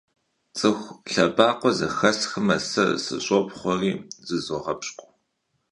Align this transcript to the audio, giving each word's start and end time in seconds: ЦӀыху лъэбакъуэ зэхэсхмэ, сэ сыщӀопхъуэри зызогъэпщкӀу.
ЦӀыху 0.57 0.99
лъэбакъуэ 1.11 1.71
зэхэсхмэ, 1.77 2.55
сэ 2.69 2.85
сыщӀопхъуэри 3.03 3.91
зызогъэпщкӀу. 4.27 5.07